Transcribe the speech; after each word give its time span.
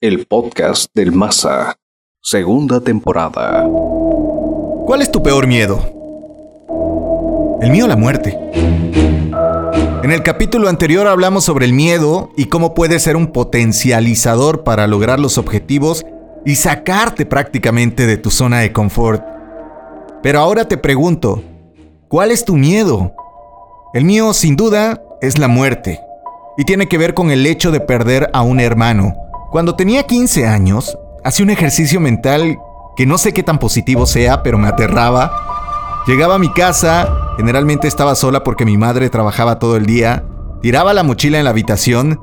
el 0.00 0.28
podcast 0.28 0.94
del 0.94 1.10
Masa, 1.10 1.76
segunda 2.22 2.80
temporada. 2.80 3.66
¿Cuál 4.86 5.02
es 5.02 5.10
tu 5.10 5.20
peor 5.24 5.48
miedo? 5.48 5.80
El 7.60 7.72
mío 7.72 7.88
la 7.88 7.96
muerte. 7.96 8.38
En 10.04 10.12
el 10.12 10.22
capítulo 10.22 10.68
anterior 10.68 11.08
hablamos 11.08 11.42
sobre 11.42 11.66
el 11.66 11.72
miedo 11.72 12.30
y 12.36 12.44
cómo 12.44 12.74
puede 12.74 13.00
ser 13.00 13.16
un 13.16 13.32
potencializador 13.32 14.62
para 14.62 14.86
lograr 14.86 15.18
los 15.18 15.36
objetivos 15.36 16.06
y 16.46 16.54
sacarte 16.54 17.26
prácticamente 17.26 18.06
de 18.06 18.18
tu 18.18 18.30
zona 18.30 18.60
de 18.60 18.72
confort. 18.72 19.24
Pero 20.22 20.38
ahora 20.38 20.68
te 20.68 20.76
pregunto, 20.76 21.42
¿cuál 22.06 22.30
es 22.30 22.44
tu 22.44 22.54
miedo? 22.54 23.14
El 23.94 24.04
mío, 24.04 24.32
sin 24.32 24.54
duda, 24.54 25.02
es 25.20 25.38
la 25.38 25.48
muerte 25.48 26.00
y 26.56 26.64
tiene 26.64 26.86
que 26.88 26.98
ver 26.98 27.14
con 27.14 27.32
el 27.32 27.44
hecho 27.46 27.72
de 27.72 27.80
perder 27.80 28.30
a 28.32 28.42
un 28.42 28.60
hermano. 28.60 29.27
Cuando 29.50 29.74
tenía 29.76 30.02
15 30.02 30.46
años, 30.46 30.98
hacía 31.24 31.44
un 31.44 31.50
ejercicio 31.50 32.00
mental 32.00 32.58
que 32.96 33.06
no 33.06 33.16
sé 33.16 33.32
qué 33.32 33.42
tan 33.42 33.58
positivo 33.58 34.04
sea, 34.04 34.42
pero 34.42 34.58
me 34.58 34.68
aterraba. 34.68 35.32
Llegaba 36.06 36.34
a 36.34 36.38
mi 36.38 36.52
casa, 36.52 37.08
generalmente 37.38 37.88
estaba 37.88 38.14
sola 38.14 38.44
porque 38.44 38.66
mi 38.66 38.76
madre 38.76 39.08
trabajaba 39.08 39.58
todo 39.58 39.76
el 39.76 39.86
día, 39.86 40.24
tiraba 40.60 40.92
la 40.92 41.02
mochila 41.02 41.38
en 41.38 41.44
la 41.44 41.50
habitación 41.50 42.20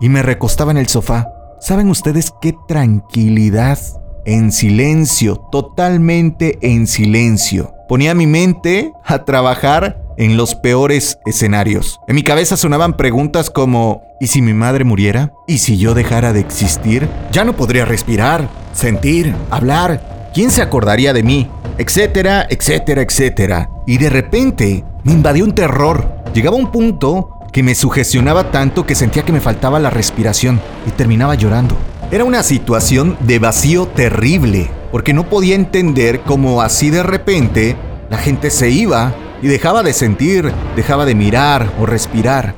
y 0.00 0.08
me 0.08 0.22
recostaba 0.22 0.70
en 0.70 0.76
el 0.76 0.86
sofá. 0.86 1.26
¿Saben 1.60 1.90
ustedes 1.90 2.32
qué 2.40 2.54
tranquilidad? 2.68 3.78
En 4.24 4.52
silencio, 4.52 5.36
totalmente 5.50 6.58
en 6.62 6.86
silencio. 6.86 7.74
Ponía 7.88 8.14
mi 8.14 8.28
mente 8.28 8.92
a 9.04 9.24
trabajar 9.24 10.00
en 10.18 10.36
los 10.36 10.56
peores 10.56 11.18
escenarios. 11.24 12.00
En 12.08 12.16
mi 12.16 12.22
cabeza 12.22 12.56
sonaban 12.56 12.96
preguntas 12.96 13.50
como, 13.50 14.02
¿y 14.20 14.26
si 14.26 14.42
mi 14.42 14.52
madre 14.52 14.84
muriera? 14.84 15.32
¿Y 15.46 15.58
si 15.58 15.78
yo 15.78 15.94
dejara 15.94 16.32
de 16.32 16.40
existir? 16.40 17.08
Ya 17.32 17.44
no 17.44 17.56
podría 17.56 17.84
respirar, 17.84 18.48
sentir, 18.74 19.34
hablar. 19.50 20.30
¿Quién 20.34 20.50
se 20.50 20.60
acordaría 20.60 21.12
de 21.12 21.22
mí? 21.22 21.48
Etcétera, 21.78 22.46
etcétera, 22.50 23.02
etcétera. 23.02 23.70
Y 23.86 23.98
de 23.98 24.10
repente 24.10 24.84
me 25.04 25.12
invadió 25.12 25.44
un 25.44 25.54
terror. 25.54 26.06
Llegaba 26.34 26.56
un 26.56 26.72
punto 26.72 27.38
que 27.52 27.62
me 27.62 27.76
sugestionaba 27.76 28.50
tanto 28.50 28.84
que 28.84 28.96
sentía 28.96 29.24
que 29.24 29.32
me 29.32 29.40
faltaba 29.40 29.78
la 29.78 29.90
respiración 29.90 30.60
y 30.86 30.90
terminaba 30.90 31.36
llorando. 31.36 31.76
Era 32.10 32.24
una 32.24 32.42
situación 32.42 33.16
de 33.20 33.38
vacío 33.38 33.86
terrible, 33.86 34.68
porque 34.90 35.12
no 35.12 35.28
podía 35.28 35.54
entender 35.54 36.20
cómo 36.20 36.60
así 36.60 36.90
de 36.90 37.02
repente 37.04 37.76
la 38.10 38.18
gente 38.18 38.50
se 38.50 38.70
iba 38.70 39.14
y 39.42 39.48
dejaba 39.48 39.82
de 39.82 39.92
sentir, 39.92 40.52
dejaba 40.76 41.04
de 41.04 41.14
mirar 41.14 41.72
o 41.80 41.86
respirar. 41.86 42.54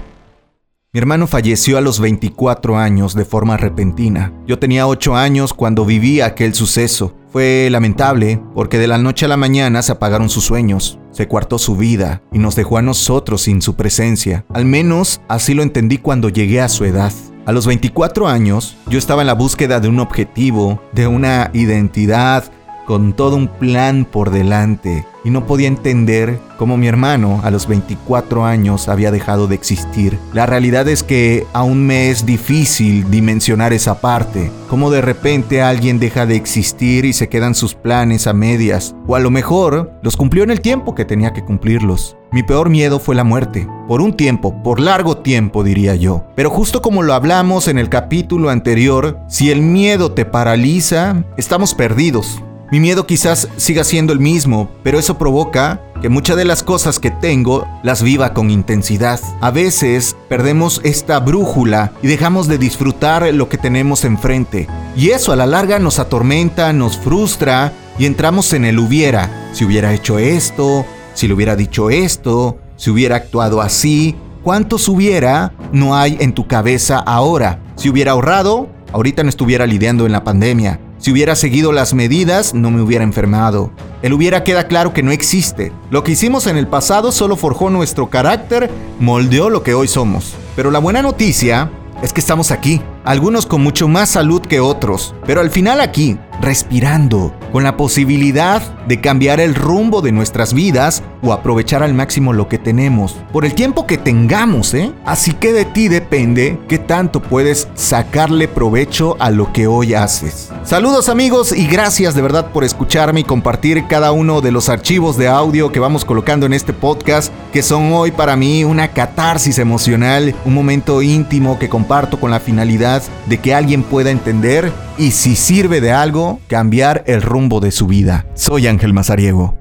Mi 0.92 0.98
hermano 0.98 1.28
falleció 1.28 1.78
a 1.78 1.80
los 1.80 2.00
24 2.00 2.76
años 2.76 3.14
de 3.14 3.24
forma 3.24 3.56
repentina. 3.56 4.32
Yo 4.46 4.58
tenía 4.58 4.88
8 4.88 5.14
años 5.14 5.54
cuando 5.54 5.84
viví 5.84 6.20
aquel 6.20 6.52
suceso. 6.54 7.14
Fue 7.32 7.68
lamentable 7.70 8.42
porque 8.56 8.78
de 8.78 8.88
la 8.88 8.98
noche 8.98 9.26
a 9.26 9.28
la 9.28 9.36
mañana 9.36 9.82
se 9.82 9.92
apagaron 9.92 10.28
sus 10.28 10.42
sueños, 10.42 10.98
se 11.12 11.28
cuartó 11.28 11.58
su 11.58 11.76
vida 11.76 12.22
y 12.32 12.40
nos 12.40 12.56
dejó 12.56 12.78
a 12.78 12.82
nosotros 12.82 13.42
sin 13.42 13.62
su 13.62 13.76
presencia. 13.76 14.44
Al 14.52 14.64
menos 14.64 15.20
así 15.28 15.54
lo 15.54 15.62
entendí 15.62 15.98
cuando 15.98 16.28
llegué 16.28 16.60
a 16.60 16.68
su 16.68 16.84
edad. 16.84 17.12
A 17.46 17.52
los 17.52 17.68
24 17.68 18.26
años 18.26 18.76
yo 18.88 18.98
estaba 18.98 19.22
en 19.22 19.28
la 19.28 19.34
búsqueda 19.34 19.78
de 19.78 19.86
un 19.86 20.00
objetivo, 20.00 20.82
de 20.92 21.06
una 21.06 21.52
identidad, 21.54 22.50
con 22.84 23.12
todo 23.12 23.36
un 23.36 23.46
plan 23.46 24.04
por 24.04 24.30
delante 24.30 25.06
y 25.24 25.30
no 25.30 25.46
podía 25.46 25.68
entender 25.68 26.38
cómo 26.56 26.76
mi 26.76 26.86
hermano 26.86 27.40
a 27.42 27.50
los 27.50 27.66
24 27.66 28.44
años 28.44 28.88
había 28.88 29.10
dejado 29.10 29.46
de 29.46 29.54
existir. 29.54 30.18
La 30.32 30.46
realidad 30.46 30.88
es 30.88 31.02
que 31.02 31.46
aún 31.52 31.86
me 31.86 32.10
es 32.10 32.26
difícil 32.26 33.10
dimensionar 33.10 33.72
esa 33.72 34.00
parte, 34.00 34.50
cómo 34.68 34.90
de 34.90 35.00
repente 35.00 35.62
alguien 35.62 35.98
deja 35.98 36.26
de 36.26 36.36
existir 36.36 37.04
y 37.04 37.12
se 37.12 37.28
quedan 37.28 37.54
sus 37.54 37.74
planes 37.74 38.26
a 38.26 38.32
medias, 38.32 38.94
o 39.06 39.16
a 39.16 39.20
lo 39.20 39.30
mejor 39.30 39.92
los 40.02 40.16
cumplió 40.16 40.44
en 40.44 40.50
el 40.50 40.60
tiempo 40.60 40.94
que 40.94 41.04
tenía 41.04 41.32
que 41.32 41.44
cumplirlos. 41.44 42.16
Mi 42.32 42.44
peor 42.44 42.70
miedo 42.70 43.00
fue 43.00 43.16
la 43.16 43.24
muerte, 43.24 43.66
por 43.88 44.00
un 44.00 44.16
tiempo, 44.16 44.62
por 44.62 44.78
largo 44.78 45.16
tiempo 45.16 45.64
diría 45.64 45.96
yo. 45.96 46.26
Pero 46.36 46.50
justo 46.50 46.80
como 46.80 47.02
lo 47.02 47.14
hablamos 47.14 47.66
en 47.66 47.76
el 47.76 47.88
capítulo 47.88 48.50
anterior, 48.50 49.18
si 49.28 49.50
el 49.50 49.62
miedo 49.62 50.12
te 50.12 50.24
paraliza, 50.24 51.24
estamos 51.36 51.74
perdidos. 51.74 52.40
Mi 52.70 52.78
miedo 52.78 53.04
quizás 53.04 53.48
siga 53.56 53.82
siendo 53.82 54.12
el 54.12 54.20
mismo, 54.20 54.70
pero 54.84 55.00
eso 55.00 55.18
provoca 55.18 55.80
que 56.00 56.08
muchas 56.08 56.36
de 56.36 56.44
las 56.44 56.62
cosas 56.62 57.00
que 57.00 57.10
tengo 57.10 57.66
las 57.82 58.00
viva 58.00 58.32
con 58.32 58.48
intensidad. 58.48 59.18
A 59.40 59.50
veces 59.50 60.16
perdemos 60.28 60.80
esta 60.84 61.18
brújula 61.18 61.90
y 62.00 62.06
dejamos 62.06 62.46
de 62.46 62.58
disfrutar 62.58 63.34
lo 63.34 63.48
que 63.48 63.58
tenemos 63.58 64.04
enfrente. 64.04 64.68
Y 64.96 65.10
eso 65.10 65.32
a 65.32 65.36
la 65.36 65.46
larga 65.46 65.80
nos 65.80 65.98
atormenta, 65.98 66.72
nos 66.72 66.96
frustra 66.96 67.72
y 67.98 68.06
entramos 68.06 68.52
en 68.52 68.64
el 68.64 68.78
hubiera. 68.78 69.50
Si 69.52 69.64
hubiera 69.64 69.92
hecho 69.92 70.20
esto, 70.20 70.86
si 71.14 71.26
le 71.26 71.34
hubiera 71.34 71.56
dicho 71.56 71.90
esto, 71.90 72.58
si 72.76 72.90
hubiera 72.90 73.16
actuado 73.16 73.60
así. 73.60 74.14
¿Cuántos 74.44 74.88
hubiera 74.88 75.52
no 75.72 75.96
hay 75.96 76.16
en 76.20 76.34
tu 76.34 76.46
cabeza 76.46 76.98
ahora? 76.98 77.58
Si 77.74 77.90
hubiera 77.90 78.12
ahorrado, 78.12 78.68
ahorita 78.92 79.24
no 79.24 79.28
estuviera 79.28 79.66
lidiando 79.66 80.06
en 80.06 80.12
la 80.12 80.22
pandemia. 80.22 80.78
Si 81.00 81.10
hubiera 81.10 81.34
seguido 81.34 81.72
las 81.72 81.94
medidas, 81.94 82.52
no 82.52 82.70
me 82.70 82.82
hubiera 82.82 83.04
enfermado. 83.04 83.72
El 84.02 84.12
hubiera 84.12 84.44
queda 84.44 84.68
claro 84.68 84.92
que 84.92 85.02
no 85.02 85.12
existe. 85.12 85.72
Lo 85.90 86.04
que 86.04 86.12
hicimos 86.12 86.46
en 86.46 86.58
el 86.58 86.66
pasado 86.66 87.10
solo 87.10 87.36
forjó 87.36 87.70
nuestro 87.70 88.10
carácter, 88.10 88.70
moldeó 88.98 89.48
lo 89.48 89.62
que 89.62 89.72
hoy 89.72 89.88
somos. 89.88 90.34
Pero 90.56 90.70
la 90.70 90.78
buena 90.78 91.00
noticia 91.00 91.70
es 92.02 92.12
que 92.12 92.20
estamos 92.20 92.50
aquí, 92.50 92.82
algunos 93.02 93.46
con 93.46 93.62
mucho 93.62 93.88
más 93.88 94.10
salud 94.10 94.42
que 94.42 94.60
otros, 94.60 95.14
pero 95.24 95.40
al 95.40 95.50
final 95.50 95.80
aquí, 95.80 96.18
respirando, 96.42 97.34
con 97.52 97.64
la 97.64 97.76
posibilidad 97.76 98.62
de 98.86 99.00
cambiar 99.00 99.40
el 99.40 99.54
rumbo 99.54 100.00
de 100.00 100.12
nuestras 100.12 100.54
vidas 100.54 101.02
o 101.22 101.32
aprovechar 101.32 101.82
al 101.82 101.94
máximo 101.94 102.32
lo 102.32 102.48
que 102.48 102.58
tenemos, 102.58 103.16
por 103.32 103.44
el 103.44 103.54
tiempo 103.54 103.86
que 103.86 103.98
tengamos, 103.98 104.74
¿eh? 104.74 104.92
Así 105.04 105.32
que 105.32 105.52
de 105.52 105.64
ti 105.64 105.88
depende 105.88 106.58
qué 106.68 106.78
tanto 106.78 107.20
puedes 107.20 107.68
sacarle 107.74 108.48
provecho 108.48 109.16
a 109.18 109.30
lo 109.30 109.52
que 109.52 109.66
hoy 109.66 109.94
haces. 109.94 110.50
Saludos 110.64 111.08
amigos 111.08 111.52
y 111.52 111.66
gracias 111.66 112.14
de 112.14 112.22
verdad 112.22 112.50
por 112.52 112.64
escucharme 112.64 113.20
y 113.20 113.24
compartir 113.24 113.86
cada 113.88 114.12
uno 114.12 114.40
de 114.40 114.52
los 114.52 114.68
archivos 114.68 115.16
de 115.16 115.28
audio 115.28 115.72
que 115.72 115.80
vamos 115.80 116.04
colocando 116.04 116.46
en 116.46 116.52
este 116.52 116.72
podcast, 116.72 117.32
que 117.52 117.62
son 117.62 117.92
hoy 117.92 118.10
para 118.10 118.36
mí 118.36 118.64
una 118.64 118.88
catarsis 118.88 119.58
emocional, 119.58 120.34
un 120.44 120.54
momento 120.54 121.02
íntimo 121.02 121.58
que 121.58 121.68
comparto 121.68 122.18
con 122.18 122.30
la 122.30 122.40
finalidad 122.40 123.02
de 123.26 123.38
que 123.38 123.54
alguien 123.54 123.82
pueda 123.82 124.10
entender 124.10 124.72
y 125.00 125.12
si 125.12 125.34
sirve 125.34 125.80
de 125.80 125.92
algo, 125.92 126.40
cambiar 126.46 127.04
el 127.06 127.22
rumbo 127.22 127.60
de 127.60 127.70
su 127.70 127.86
vida. 127.86 128.26
Soy 128.34 128.66
Ángel 128.66 128.92
Mazariego. 128.92 129.59